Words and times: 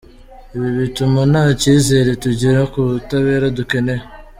Ibi 0.55 0.69
bituma 0.79 1.19
nta 1.31 1.45
kizere 1.61 2.09
tugira 2.23 2.59
ku 2.71 2.79
butabera 2.89 3.45
dukeneye". 3.57 4.03